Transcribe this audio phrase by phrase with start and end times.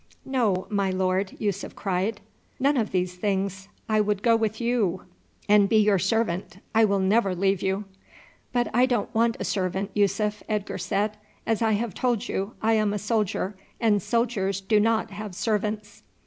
[0.25, 2.21] "No, my lord," Yussuf cried,
[2.59, 3.67] "none of these things.
[3.87, 5.03] I would go with you
[5.47, 7.85] and be your servant; I will never leave you."
[8.51, 11.17] "But I don't want a servant, Yussuf," Edgar said.
[11.45, 16.01] "As I have told you, I am a soldier, and soldiers do not have servants."